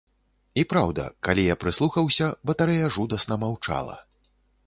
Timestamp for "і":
0.61-0.61